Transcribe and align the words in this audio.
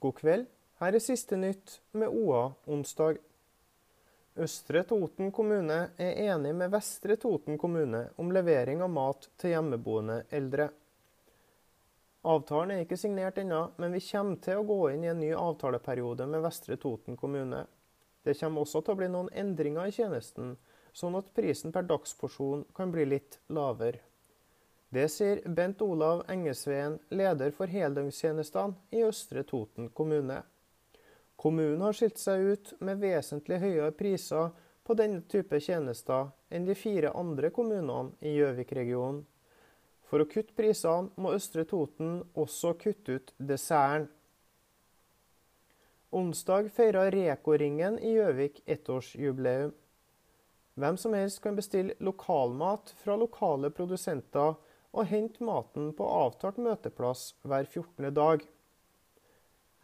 God 0.00 0.16
kveld. 0.16 0.46
Her 0.80 0.96
er 0.96 1.02
siste 1.04 1.36
nytt 1.36 1.76
med 1.92 2.08
OA 2.08 2.46
onsdag. 2.72 3.18
Østre 4.40 4.80
Toten 4.88 5.28
kommune 5.34 5.90
er 6.00 6.20
enig 6.30 6.54
med 6.56 6.72
Vestre 6.72 7.18
Toten 7.20 7.58
kommune 7.60 8.06
om 8.16 8.30
levering 8.32 8.80
av 8.80 8.92
mat 8.94 9.28
til 9.40 9.52
hjemmeboende 9.52 10.22
eldre. 10.32 10.70
Avtalen 12.30 12.72
er 12.74 12.84
ikke 12.84 13.00
signert 13.00 13.38
ennå, 13.40 13.60
men 13.76 13.92
vi 13.96 14.00
kommer 14.06 14.40
til 14.44 14.60
å 14.60 14.66
gå 14.68 14.80
inn 14.94 15.04
i 15.04 15.12
en 15.12 15.20
ny 15.20 15.30
avtaleperiode 15.36 16.28
med 16.28 16.44
Vestre 16.44 16.80
Toten 16.80 17.16
kommune. 17.20 17.66
Det 18.24 18.38
kommer 18.40 18.64
også 18.64 18.80
til 18.84 18.96
å 18.96 19.00
bli 19.00 19.08
noen 19.12 19.32
endringer 19.36 19.88
i 19.88 19.94
tjenesten, 19.96 20.54
sånn 20.96 21.16
at 21.20 21.32
prisen 21.36 21.72
per 21.72 21.88
dagsporsjon 21.88 22.66
kan 22.76 22.92
bli 22.92 23.06
litt 23.08 23.40
lavere. 23.52 24.00
Det 24.92 25.08
sier 25.08 25.40
Bent 25.46 25.82
Olav 25.82 26.24
Engesveen, 26.28 26.96
leder 27.14 27.52
for 27.54 27.70
heldøgnstjenestene 27.70 28.74
i 28.90 29.04
Østre 29.06 29.44
Toten 29.46 29.86
kommune. 29.94 30.40
Kommunen 31.38 31.84
har 31.86 31.94
skilt 31.94 32.18
seg 32.18 32.42
ut 32.42 32.72
med 32.82 32.98
vesentlig 32.98 33.60
høyere 33.62 33.92
priser 33.94 34.48
på 34.82 34.96
denne 34.98 35.22
type 35.30 35.60
tjenester 35.62 36.32
enn 36.50 36.66
de 36.66 36.74
fire 36.74 37.12
andre 37.14 37.52
kommunene 37.54 38.16
i 38.18 38.32
Gjøvik-regionen. 38.34 39.20
For 40.10 40.24
å 40.24 40.26
kutte 40.26 40.56
prisene 40.58 41.14
må 41.22 41.36
Østre 41.36 41.62
Toten 41.70 42.24
også 42.34 42.72
kutte 42.80 43.20
ut 43.20 43.30
desserten. 43.38 44.08
Onsdag 46.10 46.72
feira 46.74 47.04
Reko-ringen 47.14 48.00
i 48.02 48.16
Gjøvik 48.16 48.58
ettårsjubileum. 48.66 49.70
Hvem 50.74 50.98
som 50.98 51.14
helst 51.14 51.38
kan 51.44 51.54
bestille 51.54 51.94
lokalmat 52.02 52.90
fra 53.04 53.14
lokale 53.20 53.70
produsenter 53.70 54.58
og 54.92 55.06
hente 55.10 55.44
maten 55.46 55.92
på 55.96 56.06
avtalt 56.06 56.58
møteplass 56.62 57.34
hver 57.46 57.66
14. 57.68 58.10
dag. 58.14 58.42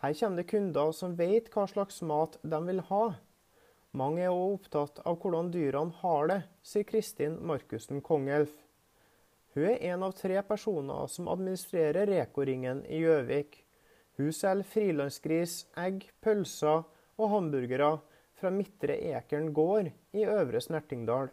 Her 0.02 0.15
kommer 0.18 0.43
det 0.43 0.51
kunder 0.51 0.93
som 0.93 1.16
vet 1.18 1.49
hva 1.54 1.66
slags 1.71 2.02
mat 2.02 2.37
de 2.43 2.60
vil 2.66 2.82
ha. 2.90 3.04
Mange 3.96 4.27
er 4.27 4.34
òg 4.34 4.59
opptatt 4.59 4.99
av 5.09 5.21
hvordan 5.23 5.52
dyrene 5.54 5.95
har 6.02 6.29
det, 6.30 6.40
sier 6.60 6.84
Kristin 6.88 7.38
Markussen 7.49 8.02
Kongelf. 8.04 8.52
Hun 9.57 9.71
er 9.71 9.87
en 9.95 10.02
av 10.04 10.12
tre 10.18 10.43
personer 10.45 11.07
som 11.09 11.30
administrerer 11.32 12.10
Reko-ringen 12.10 12.82
i 12.93 12.99
Gjøvik. 13.01 13.62
Hun 14.18 14.29
selger 14.37 14.68
frilansgris, 14.68 15.62
egg, 15.80 16.04
pølser 16.21 16.84
og 17.16 17.32
hamburgere 17.32 17.95
fra 18.37 18.52
Midtre 18.52 18.99
Ekern 19.16 19.54
gård 19.57 19.88
i 20.12 20.27
Øvre 20.29 20.60
Snertingdal. 20.60 21.32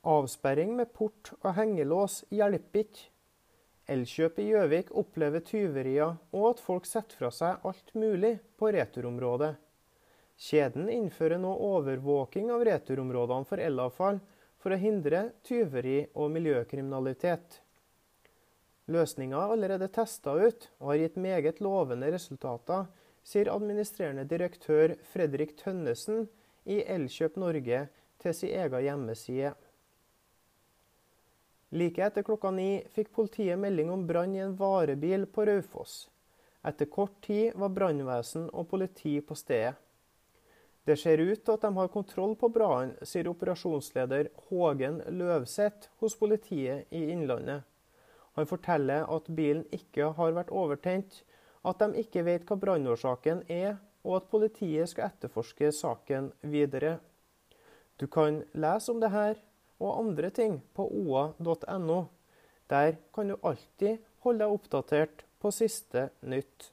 Avsperring 0.00 0.76
med 0.78 0.92
port 0.96 1.32
og 1.42 1.54
hengelås 1.58 2.22
hjelper 2.32 2.86
ikke. 2.86 3.08
Elkjøp 3.90 4.38
i 4.38 4.44
Gjøvik 4.52 4.92
opplever 4.96 5.42
tyverier 5.42 6.14
og 6.30 6.44
at 6.52 6.60
folk 6.62 6.86
setter 6.86 7.18
fra 7.18 7.30
seg 7.34 7.64
alt 7.66 7.90
mulig 7.98 8.36
på 8.60 8.70
returområdet. 8.76 9.56
Kjeden 10.40 10.86
innfører 10.88 11.40
nå 11.42 11.50
overvåking 11.50 12.52
av 12.54 12.62
returområdene 12.64 13.48
for 13.48 13.60
elavfall 13.60 14.20
for 14.62 14.72
å 14.72 14.78
hindre 14.80 15.24
tyveri 15.44 16.04
og 16.14 16.30
miljøkriminalitet. 16.36 17.58
Løsninga 18.90 19.42
er 19.42 19.54
allerede 19.56 19.90
testa 19.92 20.32
ut 20.38 20.68
og 20.78 20.92
har 20.92 21.02
gitt 21.02 21.18
meget 21.20 21.60
lovende 21.60 22.08
resultater, 22.14 22.86
sier 23.26 23.50
administrerende 23.52 24.24
direktør 24.28 24.94
Fredrik 25.12 25.56
Tønnesen 25.60 26.24
i 26.64 26.80
Elkjøp 26.86 27.36
Norge 27.42 27.84
til 28.22 28.36
sin 28.36 28.54
egen 28.54 28.86
hjemmeside. 28.86 29.52
Like 31.70 32.02
etter 32.02 32.26
klokka 32.26 32.50
ni 32.50 32.82
fikk 32.94 33.12
politiet 33.14 33.58
melding 33.58 33.90
om 33.94 34.06
brann 34.06 34.34
i 34.34 34.42
en 34.42 34.56
varebil 34.58 35.26
på 35.30 35.44
Raufoss. 35.46 36.08
Etter 36.66 36.90
kort 36.90 37.20
tid 37.22 37.54
var 37.54 37.70
brannvesen 37.72 38.48
og 38.50 38.68
politi 38.72 39.20
på 39.20 39.36
stedet. 39.38 39.76
Det 40.84 40.96
ser 40.98 41.20
ut 41.20 41.44
til 41.44 41.54
at 41.54 41.62
de 41.62 41.70
har 41.76 41.90
kontroll 41.92 42.32
på 42.40 42.48
brannen, 42.50 42.96
sier 43.06 43.28
operasjonsleder 43.30 44.30
Hågen 44.48 45.02
Løvseth 45.12 45.92
hos 46.00 46.16
politiet 46.18 46.88
i 46.90 47.04
Innlandet. 47.12 47.62
Han 48.34 48.48
forteller 48.48 49.04
at 49.04 49.28
bilen 49.36 49.66
ikke 49.76 50.08
har 50.16 50.34
vært 50.34 50.50
overtent, 50.50 51.20
at 51.62 51.82
de 51.82 52.00
ikke 52.02 52.24
vet 52.24 52.48
hva 52.48 52.56
brannårsaken 52.58 53.44
er, 53.52 53.76
og 54.02 54.16
at 54.16 54.30
politiet 54.32 54.88
skal 54.88 55.10
etterforske 55.10 55.70
saken 55.76 56.30
videre. 56.40 56.96
Du 58.00 58.06
kan 58.08 58.40
lese 58.56 58.90
om 58.90 59.00
det 59.02 59.12
her 59.12 59.36
og 59.80 59.96
andre 60.02 60.30
ting 60.34 60.60
på 60.76 60.86
oa.no. 60.86 62.00
Der 62.70 62.96
kan 63.14 63.32
du 63.32 63.38
alltid 63.42 64.04
holde 64.24 64.44
deg 64.44 64.54
oppdatert 64.54 65.24
på 65.40 65.50
siste 65.54 66.10
nytt. 66.22 66.70